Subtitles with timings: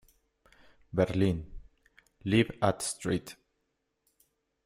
[0.91, 1.45] Berlin:
[2.23, 3.35] Live at St.